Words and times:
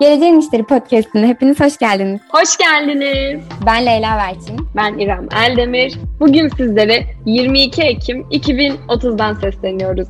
Geleceğin 0.00 0.40
İşleri 0.40 0.62
Podcast'ine 0.62 1.26
hepiniz 1.26 1.60
hoş 1.60 1.78
geldiniz. 1.78 2.20
Hoş 2.30 2.56
geldiniz. 2.56 3.44
Ben 3.66 3.86
Leyla 3.86 4.16
Verçin. 4.16 4.56
Ben 4.76 4.98
İrem 4.98 5.28
Eldemir. 5.36 5.98
Bugün 6.20 6.48
sizlere 6.48 7.04
22 7.26 7.82
Ekim 7.82 8.20
2030'dan 8.20 9.34
sesleniyoruz. 9.34 10.08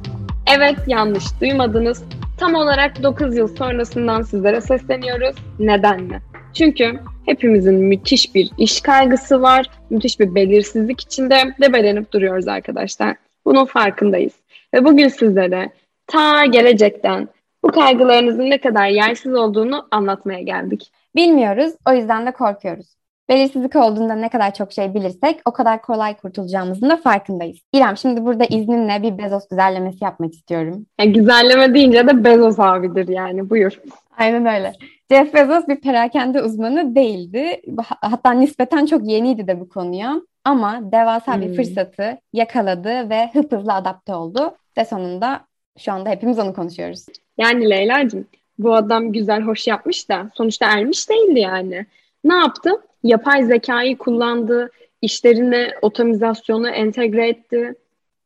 Evet 0.56 0.76
yanlış 0.86 1.24
duymadınız. 1.40 2.04
Tam 2.40 2.54
olarak 2.54 3.02
9 3.02 3.36
yıl 3.36 3.56
sonrasından 3.56 4.22
sizlere 4.22 4.60
sesleniyoruz. 4.60 5.36
Neden 5.58 6.02
mi? 6.02 6.20
Çünkü 6.54 7.00
hepimizin 7.26 7.74
müthiş 7.74 8.34
bir 8.34 8.50
iş 8.58 8.80
kaygısı 8.80 9.42
var, 9.42 9.70
müthiş 9.90 10.20
bir 10.20 10.34
belirsizlik 10.34 11.00
içinde 11.00 11.54
debelenip 11.60 12.12
duruyoruz 12.12 12.48
arkadaşlar. 12.48 13.16
Bunun 13.44 13.64
farkındayız. 13.64 14.32
Ve 14.74 14.84
bugün 14.84 15.08
sizlere 15.08 15.70
ta 16.06 16.44
gelecekten 16.44 17.28
bu 17.64 17.68
kaygılarınızın 17.68 18.50
ne 18.50 18.58
kadar 18.58 18.86
yersiz 18.86 19.34
olduğunu 19.34 19.88
anlatmaya 19.90 20.40
geldik. 20.40 20.92
Bilmiyoruz, 21.16 21.72
o 21.88 21.92
yüzden 21.92 22.26
de 22.26 22.32
korkuyoruz. 22.32 22.98
Belirsizlik 23.28 23.76
olduğunda 23.76 24.14
ne 24.14 24.28
kadar 24.28 24.54
çok 24.54 24.72
şey 24.72 24.94
bilirsek 24.94 25.40
o 25.44 25.52
kadar 25.52 25.82
kolay 25.82 26.16
kurtulacağımızın 26.16 26.90
da 26.90 26.96
farkındayız. 26.96 27.58
İrem 27.72 27.96
şimdi 27.96 28.24
burada 28.24 28.44
izninle 28.44 29.02
bir 29.02 29.18
Bezos 29.18 29.48
güzellemesi 29.48 30.04
yapmak 30.04 30.32
istiyorum. 30.32 30.86
Yani 31.00 31.12
güzelleme 31.12 31.74
deyince 31.74 32.06
de 32.06 32.24
Bezos 32.24 32.58
abidir 32.58 33.08
yani 33.08 33.50
buyur. 33.50 33.80
Aynen 34.18 34.46
öyle. 34.46 34.72
Jeff 35.10 35.34
Bezos 35.34 35.68
bir 35.68 35.80
perakende 35.80 36.42
uzmanı 36.42 36.94
değildi. 36.94 37.62
Hatta 38.00 38.32
nispeten 38.32 38.86
çok 38.86 39.08
yeniydi 39.08 39.46
de 39.46 39.60
bu 39.60 39.68
konuya. 39.68 40.20
Ama 40.44 40.92
devasa 40.92 41.34
hmm. 41.34 41.42
bir 41.42 41.56
fırsatı 41.56 42.18
yakaladı 42.32 43.10
ve 43.10 43.30
hızlı 43.32 43.72
adapte 43.72 44.14
oldu. 44.14 44.54
Ve 44.78 44.84
sonunda 44.84 45.40
şu 45.78 45.92
anda 45.92 46.10
hepimiz 46.10 46.38
onu 46.38 46.54
konuşuyoruz. 46.54 47.06
Yani 47.38 47.70
Leyla'cığım 47.70 48.26
bu 48.58 48.74
adam 48.74 49.12
güzel 49.12 49.42
hoş 49.42 49.66
yapmış 49.66 50.08
da 50.08 50.30
sonuçta 50.34 50.66
ermiş 50.66 51.10
değildi 51.10 51.40
yani. 51.40 51.86
Ne 52.24 52.34
yaptı? 52.34 52.70
Yapay 53.02 53.44
zekayı 53.44 53.98
kullandı, 53.98 54.70
işlerine 55.02 55.70
otomizasyonu 55.82 56.68
entegre 56.68 57.28
etti. 57.28 57.74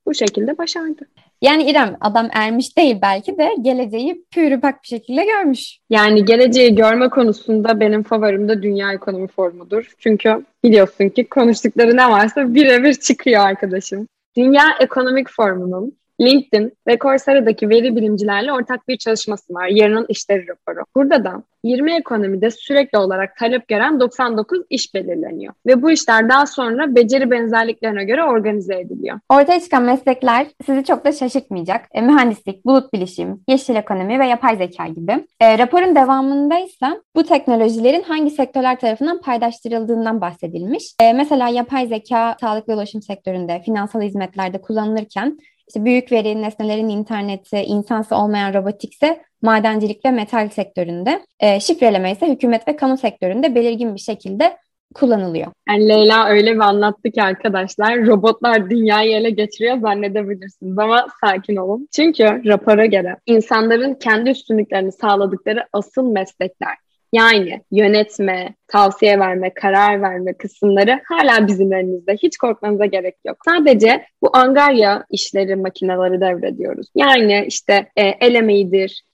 Bu 0.06 0.14
şekilde 0.14 0.58
başardı. 0.58 1.06
Yani 1.42 1.70
İrem 1.70 1.96
adam 2.00 2.28
ermiş 2.32 2.76
değil 2.76 2.96
belki 3.02 3.38
de 3.38 3.50
geleceği 3.62 4.24
pürüpak 4.30 4.82
bir 4.82 4.88
şekilde 4.88 5.24
görmüş. 5.24 5.78
Yani 5.90 6.24
geleceği 6.24 6.74
görme 6.74 7.08
konusunda 7.08 7.80
benim 7.80 8.02
favorim 8.02 8.48
de 8.48 8.62
Dünya 8.62 8.92
Ekonomi 8.92 9.28
Forumu'dur. 9.28 9.92
Çünkü 9.98 10.44
biliyorsun 10.64 11.08
ki 11.08 11.28
konuştukları 11.28 11.96
ne 11.96 12.10
varsa 12.10 12.54
birebir 12.54 12.94
çıkıyor 12.94 13.40
arkadaşım. 13.40 14.08
Dünya 14.36 14.64
Ekonomik 14.80 15.30
Forumu'nun 15.30 15.92
LinkedIn 16.20 16.72
ve 16.86 16.98
Coursera'daki 16.98 17.68
veri 17.68 17.96
bilimcilerle 17.96 18.52
ortak 18.52 18.88
bir 18.88 18.96
çalışması 18.96 19.54
var. 19.54 19.66
Yarının 19.66 20.06
işleri 20.08 20.48
raporu. 20.48 20.84
Burada 20.94 21.24
da 21.24 21.42
20 21.64 21.94
ekonomide 21.94 22.50
sürekli 22.50 22.98
olarak 22.98 23.36
talep 23.36 23.68
gören 23.68 24.00
99 24.00 24.62
iş 24.70 24.94
belirleniyor. 24.94 25.54
Ve 25.66 25.82
bu 25.82 25.90
işler 25.90 26.28
daha 26.28 26.46
sonra 26.46 26.94
beceri 26.94 27.30
benzerliklerine 27.30 28.04
göre 28.04 28.24
organize 28.24 28.80
ediliyor. 28.80 29.20
Ortaya 29.28 29.60
çıkan 29.60 29.82
meslekler 29.82 30.46
sizi 30.66 30.84
çok 30.84 31.04
da 31.04 31.12
şaşırtmayacak. 31.12 31.88
E, 31.92 32.00
mühendislik, 32.00 32.66
bulut 32.66 32.92
bilişim, 32.92 33.40
yeşil 33.48 33.76
ekonomi 33.76 34.20
ve 34.20 34.26
yapay 34.26 34.56
zeka 34.56 34.86
gibi. 34.86 35.26
E, 35.40 35.58
raporun 35.58 35.94
devamında 35.94 36.58
ise 36.58 36.86
bu 37.16 37.24
teknolojilerin 37.24 38.02
hangi 38.02 38.30
sektörler 38.30 38.80
tarafından 38.80 39.20
paydaştırıldığından 39.20 40.20
bahsedilmiş. 40.20 40.94
E, 41.00 41.12
mesela 41.12 41.48
yapay 41.48 41.86
zeka 41.86 42.36
sağlık 42.40 42.68
ve 42.68 42.74
ulaşım 42.74 43.02
sektöründe, 43.02 43.62
finansal 43.64 44.02
hizmetlerde 44.02 44.60
kullanılırken 44.60 45.38
işte 45.68 45.84
büyük 45.84 46.12
veri, 46.12 46.42
nesnelerin 46.42 46.88
interneti, 46.88 47.56
insansı 47.56 48.16
olmayan 48.16 48.54
robotikse 48.54 49.22
madencilik 49.42 50.04
ve 50.04 50.10
metal 50.10 50.48
sektöründe, 50.48 51.26
e, 51.40 51.60
şifreleme 51.60 52.12
ise 52.12 52.28
hükümet 52.28 52.68
ve 52.68 52.76
kamu 52.76 52.96
sektöründe 52.96 53.54
belirgin 53.54 53.94
bir 53.94 54.00
şekilde 54.00 54.56
kullanılıyor. 54.94 55.52
Yani 55.68 55.88
Leyla 55.88 56.28
öyle 56.28 56.54
bir 56.54 56.60
anlattı 56.60 57.10
ki 57.10 57.22
arkadaşlar 57.22 58.06
robotlar 58.06 58.70
dünyayı 58.70 59.16
ele 59.16 59.30
geçiriyor 59.30 59.80
zannedebilirsiniz 59.80 60.78
ama 60.78 61.06
sakin 61.20 61.56
olun. 61.56 61.88
Çünkü 61.92 62.24
rapora 62.24 62.86
göre 62.86 63.16
insanların 63.26 63.94
kendi 63.94 64.30
üstünlüklerini 64.30 64.92
sağladıkları 64.92 65.66
asıl 65.72 66.12
meslekler 66.12 66.74
yani 67.12 67.60
yönetme, 67.70 68.54
tavsiye 68.68 69.18
verme, 69.18 69.54
karar 69.54 70.02
verme 70.02 70.32
kısımları 70.32 71.00
hala 71.04 71.46
bizim 71.46 71.72
elimizde. 71.72 72.16
Hiç 72.22 72.36
korkmanıza 72.36 72.86
gerek 72.86 73.14
yok. 73.26 73.36
Sadece 73.44 74.04
bu 74.22 74.30
angarya 74.32 75.04
işleri, 75.10 75.56
makineleri 75.56 76.20
devrediyoruz. 76.20 76.86
Yani 76.94 77.44
işte 77.48 77.86
e, 77.96 78.02
el 78.02 78.34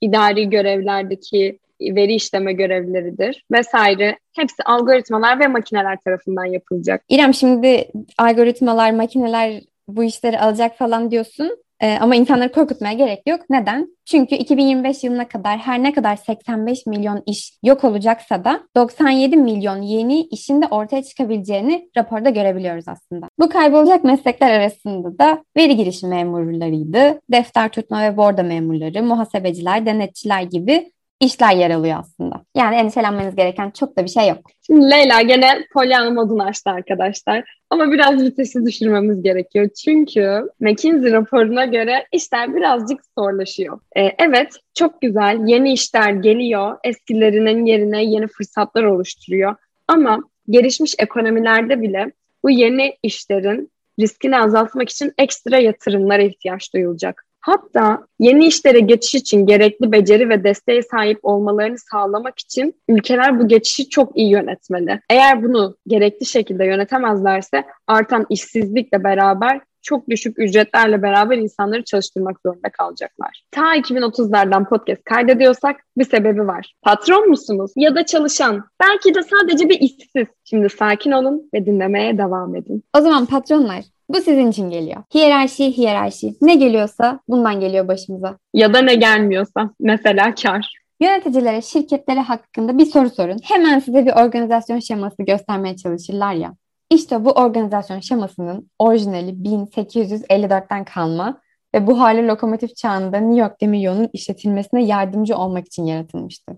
idari 0.00 0.50
görevlerdeki 0.50 1.58
veri 1.80 2.14
işleme 2.14 2.52
görevleridir 2.52 3.44
vesaire. 3.52 4.18
Hepsi 4.36 4.62
algoritmalar 4.62 5.40
ve 5.40 5.46
makineler 5.46 5.98
tarafından 6.04 6.44
yapılacak. 6.44 7.04
İrem 7.08 7.34
şimdi 7.34 7.88
algoritmalar, 8.18 8.90
makineler 8.90 9.60
bu 9.88 10.04
işleri 10.04 10.38
alacak 10.38 10.78
falan 10.78 11.10
diyorsun. 11.10 11.56
Ee, 11.80 11.98
ama 12.00 12.16
insanları 12.16 12.52
korkutmaya 12.52 12.92
gerek 12.92 13.22
yok. 13.26 13.40
Neden? 13.50 13.96
Çünkü 14.04 14.34
2025 14.34 15.04
yılına 15.04 15.28
kadar 15.28 15.58
her 15.58 15.82
ne 15.82 15.92
kadar 15.92 16.16
85 16.16 16.86
milyon 16.86 17.22
iş 17.26 17.52
yok 17.64 17.84
olacaksa 17.84 18.44
da 18.44 18.60
97 18.76 19.36
milyon 19.36 19.82
yeni 19.82 20.20
işin 20.20 20.62
de 20.62 20.66
ortaya 20.66 21.02
çıkabileceğini 21.02 21.90
raporda 21.96 22.30
görebiliyoruz 22.30 22.88
aslında. 22.88 23.28
Bu 23.38 23.48
kaybolacak 23.48 24.04
meslekler 24.04 24.50
arasında 24.50 25.18
da 25.18 25.44
veri 25.56 25.76
girişi 25.76 26.06
memurlarıydı, 26.06 27.20
defter 27.30 27.68
tutma 27.68 28.02
ve 28.02 28.16
borda 28.16 28.42
memurları, 28.42 29.02
muhasebeciler, 29.02 29.86
denetçiler 29.86 30.42
gibi 30.42 30.92
işler 31.20 31.56
yer 31.56 31.70
alıyor 31.70 31.98
aslında. 32.00 32.37
Yani 32.58 32.76
endişelenmeniz 32.76 33.36
gereken 33.36 33.70
çok 33.70 33.96
da 33.96 34.04
bir 34.04 34.10
şey 34.10 34.28
yok. 34.28 34.38
Şimdi 34.66 34.90
Leyla 34.90 35.22
gene 35.22 35.66
Pollyanna 35.72 36.10
modunu 36.10 36.42
açtı 36.42 36.70
arkadaşlar. 36.70 37.44
Ama 37.70 37.92
biraz 37.92 38.22
vitesi 38.22 38.66
düşürmemiz 38.66 39.22
gerekiyor. 39.22 39.68
Çünkü 39.84 40.42
McKinsey 40.60 41.12
raporuna 41.12 41.64
göre 41.64 42.06
işler 42.12 42.56
birazcık 42.56 43.00
zorlaşıyor. 43.18 43.80
Ee, 43.96 44.10
evet 44.18 44.56
çok 44.74 45.00
güzel 45.00 45.38
yeni 45.46 45.72
işler 45.72 46.12
geliyor. 46.12 46.76
Eskilerinin 46.84 47.66
yerine 47.66 48.04
yeni 48.04 48.26
fırsatlar 48.26 48.84
oluşturuyor. 48.84 49.56
Ama 49.88 50.20
gelişmiş 50.50 50.94
ekonomilerde 50.98 51.82
bile 51.82 52.12
bu 52.44 52.50
yeni 52.50 52.96
işlerin 53.02 53.70
riskini 54.00 54.38
azaltmak 54.38 54.88
için 54.88 55.12
ekstra 55.18 55.58
yatırımlara 55.58 56.22
ihtiyaç 56.22 56.74
duyulacak. 56.74 57.27
Hatta 57.48 58.06
yeni 58.18 58.46
işlere 58.46 58.80
geçiş 58.80 59.14
için 59.14 59.46
gerekli 59.46 59.92
beceri 59.92 60.28
ve 60.28 60.44
desteğe 60.44 60.82
sahip 60.82 61.18
olmalarını 61.22 61.78
sağlamak 61.78 62.38
için 62.38 62.74
ülkeler 62.88 63.40
bu 63.40 63.48
geçişi 63.48 63.88
çok 63.88 64.16
iyi 64.16 64.30
yönetmeli. 64.30 65.00
Eğer 65.10 65.42
bunu 65.42 65.76
gerekli 65.86 66.26
şekilde 66.26 66.64
yönetemezlerse 66.64 67.64
artan 67.86 68.26
işsizlikle 68.30 69.04
beraber 69.04 69.60
çok 69.82 70.08
düşük 70.08 70.38
ücretlerle 70.38 71.02
beraber 71.02 71.36
insanları 71.36 71.84
çalıştırmak 71.84 72.36
zorunda 72.46 72.68
kalacaklar. 72.70 73.42
Ta 73.50 73.76
2030'lardan 73.76 74.68
podcast 74.68 75.04
kaydediyorsak 75.04 75.76
bir 75.98 76.04
sebebi 76.04 76.46
var. 76.46 76.74
Patron 76.82 77.28
musunuz 77.28 77.72
ya 77.76 77.94
da 77.94 78.06
çalışan? 78.06 78.64
Belki 78.80 79.14
de 79.14 79.20
sadece 79.22 79.68
bir 79.68 79.80
işsiz. 79.80 80.26
Şimdi 80.44 80.68
sakin 80.68 81.12
olun 81.12 81.50
ve 81.54 81.66
dinlemeye 81.66 82.18
devam 82.18 82.56
edin. 82.56 82.84
O 82.98 83.00
zaman 83.00 83.26
patronlar 83.26 83.84
bu 84.08 84.20
sizin 84.20 84.50
için 84.50 84.70
geliyor. 84.70 85.02
Hiyerarşi, 85.14 85.76
hiyerarşi. 85.76 86.34
Ne 86.42 86.54
geliyorsa 86.54 87.20
bundan 87.28 87.60
geliyor 87.60 87.88
başımıza. 87.88 88.38
Ya 88.54 88.74
da 88.74 88.82
ne 88.82 88.94
gelmiyorsa. 88.94 89.70
Mesela 89.80 90.34
kar. 90.34 90.74
Yöneticilere, 91.00 91.62
şirketlere 91.62 92.20
hakkında 92.20 92.78
bir 92.78 92.86
soru 92.86 93.10
sorun. 93.10 93.38
Hemen 93.42 93.78
size 93.78 94.06
bir 94.06 94.12
organizasyon 94.12 94.78
şeması 94.78 95.22
göstermeye 95.22 95.76
çalışırlar 95.76 96.32
ya. 96.32 96.54
İşte 96.90 97.24
bu 97.24 97.30
organizasyon 97.30 98.00
şemasının 98.00 98.70
orijinali 98.78 99.30
1854'ten 99.30 100.84
kalma 100.84 101.40
ve 101.74 101.86
buharlı 101.86 102.28
lokomotif 102.28 102.76
çağında 102.76 103.18
New 103.18 103.40
York 103.40 103.60
Demiryolu'nun 103.60 104.08
işletilmesine 104.12 104.84
yardımcı 104.84 105.36
olmak 105.36 105.66
için 105.66 105.86
yaratılmıştı. 105.86 106.52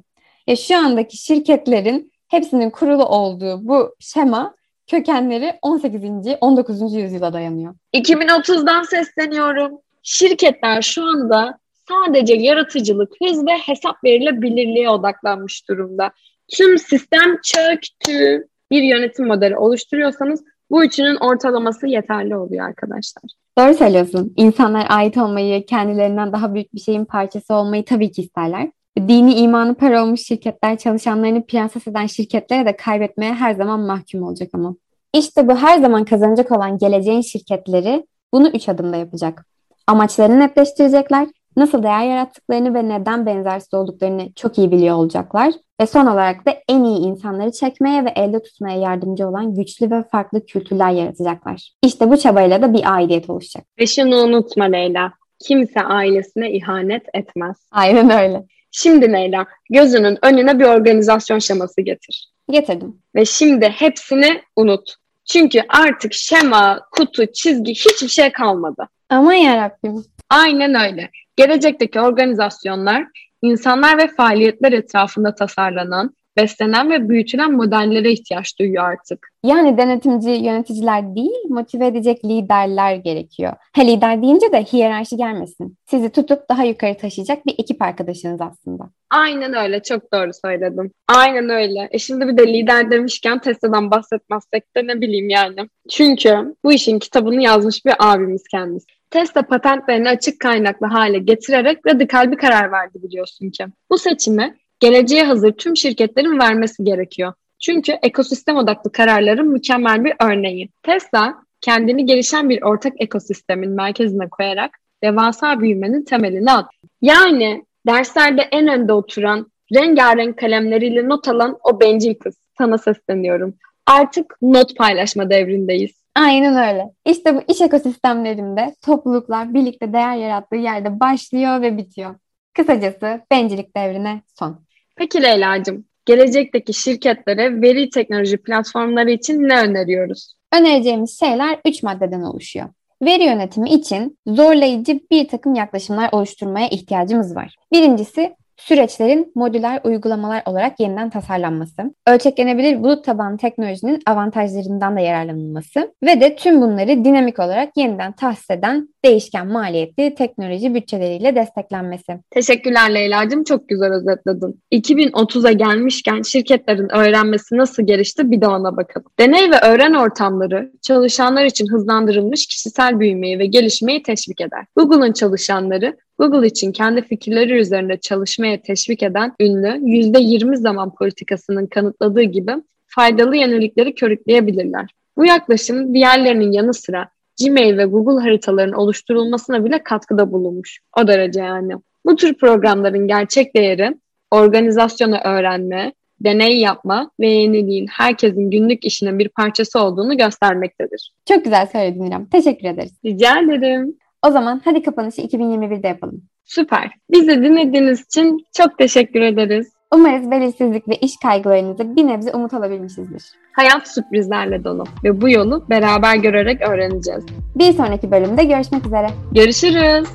Ya 0.47 0.57
şu 0.57 0.77
andaki 0.77 1.17
şirketlerin 1.17 2.13
hepsinin 2.29 2.71
kurulu 2.71 3.05
olduğu 3.05 3.69
bu 3.69 3.95
şema 3.99 4.55
kökenleri 4.91 5.59
18. 5.63 6.03
19. 6.41 6.95
yüzyıla 6.95 7.33
dayanıyor. 7.33 7.75
2030'dan 7.95 8.83
sesleniyorum. 8.83 9.73
Şirketler 10.03 10.83
şu 10.83 11.05
anda 11.05 11.59
sadece 11.89 12.35
yaratıcılık, 12.35 13.13
hız 13.23 13.47
ve 13.47 13.53
hesap 13.53 14.05
verilebilirliğe 14.05 14.91
odaklanmış 14.91 15.69
durumda. 15.69 16.11
Tüm 16.49 16.79
sistem 16.79 17.37
çöktü. 17.45 18.47
Bir 18.71 18.83
yönetim 18.83 19.27
modeli 19.27 19.57
oluşturuyorsanız 19.57 20.45
bu 20.71 20.85
üçünün 20.85 21.17
ortalaması 21.17 21.87
yeterli 21.87 22.37
oluyor 22.37 22.67
arkadaşlar. 22.67 23.23
Doğru 23.59 23.75
söylüyorsun. 23.75 24.33
İnsanlar 24.37 24.87
ait 24.89 25.17
olmayı, 25.17 25.67
kendilerinden 25.67 26.33
daha 26.33 26.55
büyük 26.55 26.75
bir 26.75 26.81
şeyin 26.81 27.05
parçası 27.05 27.55
olmayı 27.55 27.85
tabii 27.85 28.11
ki 28.11 28.23
isterler. 28.23 28.71
Dini 28.99 29.35
imanı 29.35 29.75
para 29.75 30.05
olmuş 30.05 30.21
şirketler 30.21 30.79
çalışanlarını 30.79 31.47
prenses 31.47 31.87
eden 31.87 32.07
şirketlere 32.07 32.67
de 32.67 32.77
kaybetmeye 32.77 33.35
her 33.35 33.55
zaman 33.55 33.81
mahkum 33.81 34.23
olacak 34.23 34.51
ama. 34.53 34.77
İşte 35.15 35.49
bu 35.49 35.57
her 35.57 35.79
zaman 35.79 36.05
kazanacak 36.05 36.53
olan 36.53 36.79
geleceğin 36.79 37.21
şirketleri 37.21 38.07
bunu 38.33 38.49
üç 38.49 38.69
adımda 38.69 38.97
yapacak. 38.97 39.47
Amaçlarını 39.87 40.41
netleştirecekler, 40.41 41.29
Nasıl 41.57 41.83
değer 41.83 42.07
yarattıklarını 42.07 42.75
ve 42.75 42.89
neden 42.89 43.27
benzersiz 43.27 43.75
olduklarını 43.75 44.33
çok 44.37 44.59
iyi 44.59 44.73
biliyor 44.73 44.97
olacaklar. 44.97 45.53
Ve 45.81 45.87
son 45.87 46.07
olarak 46.07 46.47
da 46.47 46.55
en 46.69 46.85
iyi 46.85 46.99
insanları 46.99 47.53
çekmeye 47.53 48.05
ve 48.05 48.13
elde 48.17 48.43
tutmaya 48.43 48.79
yardımcı 48.79 49.29
olan 49.29 49.55
güçlü 49.55 49.91
ve 49.91 50.03
farklı 50.03 50.47
kültürler 50.47 50.91
yaratacaklar. 50.91 51.73
İşte 51.83 52.11
bu 52.11 52.17
çabayla 52.17 52.63
da 52.63 52.75
bir 52.75 52.95
aidiyet 52.95 53.31
oluşacak. 53.31 53.65
Ve 53.79 53.87
şunu 53.87 54.17
unutma 54.17 54.65
Leyla. 54.65 55.13
Kimse 55.39 55.81
ailesine 55.81 56.53
ihanet 56.53 57.03
etmez. 57.15 57.57
Aynen 57.71 58.11
öyle. 58.11 58.45
Şimdi 58.71 59.13
Leyla, 59.13 59.47
gözünün 59.71 60.19
önüne 60.23 60.59
bir 60.59 60.65
organizasyon 60.65 61.39
şeması 61.39 61.81
getir. 61.81 62.29
Getirdim. 62.51 63.03
Ve 63.15 63.25
şimdi 63.25 63.69
hepsini 63.69 64.43
unut. 64.57 64.95
Çünkü 65.25 65.63
artık 65.69 66.13
şema, 66.15 66.81
kutu, 66.93 67.33
çizgi 67.33 67.73
hiçbir 67.73 68.09
şey 68.09 68.33
kalmadı. 68.33 68.89
Aman 69.09 69.33
yarabbim. 69.33 70.05
Aynen 70.31 70.75
öyle. 70.75 71.11
Gelecekteki 71.37 72.01
organizasyonlar 72.01 73.07
insanlar 73.43 73.99
ve 73.99 74.09
faaliyetler 74.09 74.73
etrafında 74.73 75.35
tasarlanan, 75.35 76.15
beslenen 76.41 76.91
ve 76.91 77.09
büyütülen 77.09 77.53
modellere 77.53 78.13
ihtiyaç 78.13 78.59
duyuyor 78.59 78.85
artık. 78.85 79.29
Yani 79.45 79.79
denetimci 79.79 80.31
yöneticiler 80.31 81.17
değil, 81.17 81.49
motive 81.49 81.87
edecek 81.87 82.25
liderler 82.25 82.95
gerekiyor. 82.95 83.53
Ha 83.77 83.83
lider 83.83 84.23
deyince 84.23 84.53
de 84.53 84.63
hiyerarşi 84.63 85.17
gelmesin. 85.17 85.77
Sizi 85.91 86.11
tutup 86.11 86.49
daha 86.49 86.65
yukarı 86.65 86.97
taşıyacak 86.97 87.47
bir 87.47 87.55
ekip 87.59 87.83
arkadaşınız 87.83 88.41
aslında. 88.41 88.91
Aynen 89.11 89.55
öyle. 89.55 89.83
Çok 89.83 90.13
doğru 90.13 90.31
söyledin. 90.45 90.93
Aynen 91.09 91.49
öyle. 91.49 91.89
E 91.91 91.99
şimdi 91.99 92.29
bir 92.29 92.37
de 92.37 92.47
lider 92.47 92.91
demişken 92.91 93.39
Tesla'dan 93.39 93.91
bahsetmezsek 93.91 94.77
de 94.77 94.87
ne 94.87 95.01
bileyim 95.01 95.29
yani. 95.29 95.69
Çünkü 95.91 96.55
bu 96.65 96.73
işin 96.73 96.99
kitabını 96.99 97.43
yazmış 97.43 97.85
bir 97.87 97.95
abimiz 97.99 98.43
kendisi. 98.51 98.87
Tesla 99.11 99.43
patentlerini 99.43 100.09
açık 100.09 100.41
kaynaklı 100.41 100.87
hale 100.87 101.19
getirerek 101.19 101.87
radikal 101.87 102.33
bir 102.33 102.37
karar 102.37 102.73
verdi 102.73 103.03
biliyorsun 103.03 103.51
ki. 103.51 103.67
Bu 103.91 103.99
seçimi 103.99 104.57
geleceğe 104.81 105.25
hazır 105.25 105.53
tüm 105.53 105.77
şirketlerin 105.77 106.39
vermesi 106.39 106.85
gerekiyor. 106.85 107.33
Çünkü 107.59 107.93
ekosistem 108.03 108.57
odaklı 108.57 108.93
kararların 108.93 109.49
mükemmel 109.49 110.05
bir 110.05 110.13
örneği. 110.21 110.69
Tesla 110.83 111.35
kendini 111.61 112.07
gelişen 112.07 112.49
bir 112.49 112.63
ortak 112.63 112.93
ekosistemin 112.99 113.71
merkezine 113.71 114.29
koyarak 114.29 114.79
devasa 115.03 115.61
büyümenin 115.61 116.05
temelini 116.05 116.53
attı. 116.53 116.77
Yani 117.03 117.65
derslerde 117.87 118.43
en 118.43 118.69
önde 118.69 118.93
oturan, 118.93 119.53
rengarenk 119.75 120.39
kalemleriyle 120.39 121.09
not 121.09 121.29
alan 121.29 121.59
o 121.65 121.81
bencil 121.81 122.15
kız. 122.15 122.35
Sana 122.59 122.79
sesleniyorum. 122.79 123.55
Artık 123.87 124.37
not 124.43 124.77
paylaşma 124.77 125.31
devrindeyiz. 125.31 125.91
Aynen 126.17 126.57
öyle. 126.57 126.91
İşte 127.07 127.35
bu 127.35 127.43
iş 127.53 127.61
ekosistemlerinde 127.61 128.75
topluluklar 128.87 129.55
birlikte 129.55 129.93
değer 129.93 130.17
yarattığı 130.17 130.57
yerde 130.57 131.01
başlıyor 131.01 131.63
ve 131.63 131.79
bitiyor. 131.79 132.15
Kısacası 132.55 133.21
bencillik 133.31 133.77
devrine 133.77 134.23
son. 134.39 134.70
Peki 134.97 135.23
Leyla'cığım, 135.23 135.85
gelecekteki 136.05 136.75
şirketlere 136.75 137.63
veri 137.63 137.91
teknoloji 137.91 138.37
platformları 138.37 139.11
için 139.11 139.43
ne 139.49 139.61
öneriyoruz? 139.61 140.35
Önereceğimiz 140.53 141.19
şeyler 141.21 141.59
3 141.67 141.83
maddeden 141.83 142.23
oluşuyor. 142.23 142.69
Veri 143.03 143.25
yönetimi 143.25 143.71
için 143.71 144.19
zorlayıcı 144.27 145.01
bir 145.11 145.29
takım 145.29 145.55
yaklaşımlar 145.55 146.09
oluşturmaya 146.13 146.69
ihtiyacımız 146.69 147.37
var. 147.37 147.57
Birincisi 147.73 148.35
süreçlerin 148.61 149.33
modüler 149.35 149.81
uygulamalar 149.85 150.43
olarak 150.47 150.81
yeniden 150.81 151.11
tasarlanması, 151.11 151.95
ölçeklenebilir 152.07 152.83
bulut 152.83 153.05
tabanlı 153.05 153.39
teknolojinin 153.39 154.03
avantajlarından 154.07 154.97
da 154.97 155.01
yararlanılması 155.01 155.95
ve 156.03 156.21
de 156.21 156.37
tüm 156.37 156.61
bunları 156.61 157.05
dinamik 157.05 157.39
olarak 157.39 157.77
yeniden 157.77 158.13
tahsis 158.13 158.51
eden 158.51 158.89
değişken 159.05 159.47
maliyetli 159.47 160.15
teknoloji 160.15 160.75
bütçeleriyle 160.75 161.35
desteklenmesi. 161.35 162.19
Teşekkürler 162.31 162.95
Leyla'cığım 162.95 163.45
çok 163.45 163.69
güzel 163.69 163.93
özetledin. 163.93 164.61
2030'a 164.73 165.53
gelmişken 165.53 166.23
şirketlerin 166.23 166.89
öğrenmesi 166.89 167.57
nasıl 167.57 167.87
gelişti 167.87 168.31
bir 168.31 168.41
de 168.41 168.49
ona 168.49 168.77
bakalım. 168.77 169.09
Deney 169.19 169.51
ve 169.51 169.61
öğren 169.63 169.95
ortamları 169.95 170.73
çalışanlar 170.83 171.45
için 171.45 171.67
hızlandırılmış 171.67 172.47
kişisel 172.47 173.01
büyümeyi 173.01 173.39
ve 173.39 173.47
gelişmeyi 173.47 174.03
teşvik 174.03 174.41
eder. 174.41 174.67
Google'ın 174.77 175.13
çalışanları 175.13 175.97
Google 176.21 176.47
için 176.47 176.73
kendi 176.73 177.03
fikirleri 177.03 177.59
üzerinde 177.59 177.97
çalışmaya 177.97 178.63
teşvik 178.63 179.03
eden 179.03 179.33
ünlü 179.41 179.67
%20 179.67 180.57
zaman 180.57 180.95
politikasının 180.95 181.67
kanıtladığı 181.67 182.23
gibi 182.23 182.53
faydalı 182.87 183.37
yenilikleri 183.37 183.95
körükleyebilirler. 183.95 184.91
Bu 185.17 185.27
yaklaşım 185.27 185.95
diğerlerinin 185.95 186.53
yanı 186.53 186.75
sıra 186.75 187.09
Gmail 187.41 187.79
ve 187.79 187.85
Google 187.85 188.23
haritalarının 188.23 188.73
oluşturulmasına 188.73 189.65
bile 189.65 189.83
katkıda 189.83 190.33
bulunmuş. 190.33 190.81
O 190.99 191.09
derece 191.09 191.41
yani. 191.41 191.73
Bu 192.07 192.17
tür 192.17 192.35
programların 192.35 193.09
gerçek 193.09 193.57
değeri 193.57 193.97
organizasyonu 194.31 195.17
öğrenme, 195.25 195.93
deney 196.21 196.59
yapma 196.59 197.11
ve 197.21 197.29
yeniliğin 197.29 197.87
herkesin 197.87 198.51
günlük 198.51 198.85
işinin 198.85 199.19
bir 199.19 199.29
parçası 199.29 199.81
olduğunu 199.81 200.17
göstermektedir. 200.17 201.13
Çok 201.29 201.45
güzel 201.45 201.67
söyledin 201.67 202.05
İrem. 202.05 202.27
Teşekkür 202.27 202.69
ederiz. 202.69 202.93
Rica 203.05 203.41
ederim. 203.41 203.97
O 204.27 204.31
zaman 204.31 204.61
hadi 204.65 204.83
kapanışı 204.83 205.23
2021'de 205.23 205.89
yapalım. 205.89 206.23
Süper. 206.45 206.91
Bizi 207.11 207.43
dinlediğiniz 207.43 208.05
için 208.07 208.47
çok 208.57 208.79
teşekkür 208.79 209.21
ederiz. 209.21 209.73
Umarız 209.95 210.31
belirsizlik 210.31 210.89
ve 210.89 210.97
iş 210.97 211.13
kaygılarınızı 211.23 211.97
bir 211.97 212.07
nebze 212.07 212.33
umut 212.33 212.55
alabilmişizdir. 212.55 213.23
Hayat 213.53 213.89
sürprizlerle 213.89 214.65
dolu 214.65 214.85
ve 215.05 215.21
bu 215.21 215.31
yolu 215.31 215.67
beraber 215.71 216.17
görerek 216.17 216.69
öğreneceğiz. 216.69 217.27
Bir 217.57 217.73
sonraki 217.73 218.11
bölümde 218.11 218.45
görüşmek 218.45 218.87
üzere. 218.87 219.07
Görüşürüz. 219.33 220.09